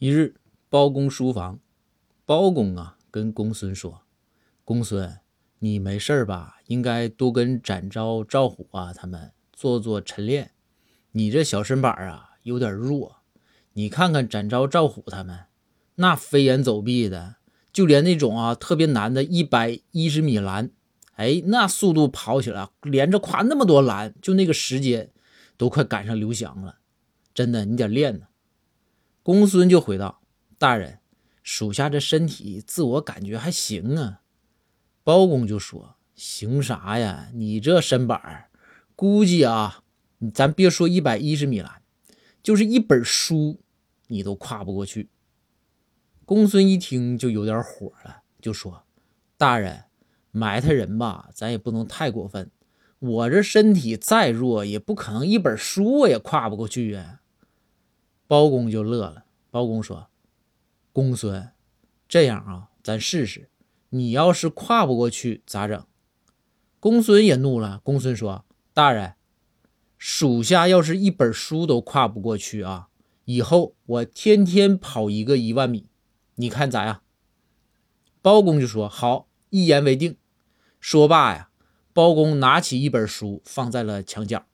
[0.00, 0.36] 一日，
[0.70, 1.58] 包公书房，
[2.24, 4.02] 包公啊跟公孙说
[4.64, 5.18] ：“公孙，
[5.58, 6.58] 你没事吧？
[6.68, 10.52] 应该多跟展昭、赵虎啊他们做做晨练。
[11.10, 13.16] 你这小身板啊有点弱，
[13.72, 15.46] 你看看展昭、赵虎他们，
[15.96, 17.34] 那飞檐走壁的，
[17.72, 20.70] 就连那种啊特别难的一百一十米栏，
[21.16, 25.10] 哎，那速度跑起来，连着跨那么多栏，就那个时间
[25.56, 26.76] 都快赶上刘翔了。
[27.34, 28.26] 真的，你得练呢。”
[29.28, 30.22] 公孙就回道
[30.56, 31.00] ：“大人，
[31.42, 34.22] 属下这身体自我感觉还行啊。”
[35.04, 37.28] 包公就说：“行啥呀？
[37.34, 38.48] 你这身板儿，
[38.96, 39.82] 估计啊，
[40.32, 41.80] 咱别说一百一十米了，
[42.42, 43.60] 就是一本书
[44.06, 45.10] 你都跨不过去。”
[46.24, 48.84] 公孙一听就有点火了，就说
[49.36, 49.84] ：“大人，
[50.30, 52.50] 埋汰人吧，咱也不能太过分。
[52.98, 57.20] 我这身体再弱，也不可能一本书我也跨不过去啊。”
[58.28, 59.24] 包公就乐了。
[59.50, 60.08] 包公说
[60.92, 61.50] ：“公孙，
[62.06, 63.50] 这样啊，咱试试。
[63.88, 65.86] 你要是跨不过去，咋整？”
[66.78, 67.80] 公孙也怒了。
[67.82, 69.14] 公孙说：“大人，
[69.96, 72.90] 属下要是一本书都跨不过去啊，
[73.24, 75.88] 以后我天天跑一个一万米，
[76.36, 77.02] 你看咋样？”
[78.20, 80.18] 包公就说：“好，一言为定。”
[80.78, 81.48] 说罢呀，
[81.94, 84.44] 包公拿起一本书放在了墙角。